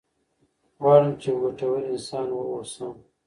غواړم 0.81 1.09
چې 1.21 1.27
یو 1.31 1.37
ګټور 1.43 1.77
انسان 1.93 2.27
واوسم. 2.33 2.93